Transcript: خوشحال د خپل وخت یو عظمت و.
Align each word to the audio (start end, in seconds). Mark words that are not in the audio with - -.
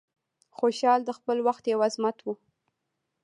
خوشحال 0.57 0.99
د 1.05 1.09
خپل 1.17 1.37
وخت 1.47 1.63
یو 1.71 1.79
عظمت 1.87 2.17
و. 2.21 2.27